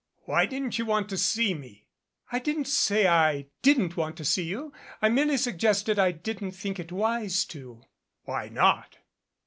[0.23, 1.85] "Why didn't you want to see me?"
[2.31, 4.73] "I didn't say I didn't want to see you.
[4.99, 7.83] I merely sug gested that I didn't think it wise to."
[8.23, 8.97] "Why not?"